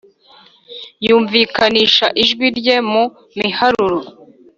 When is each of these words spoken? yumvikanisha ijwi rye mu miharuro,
yumvikanisha 1.05 2.05
ijwi 2.23 2.45
rye 2.57 2.77
mu 2.91 3.03
miharuro, 3.39 3.97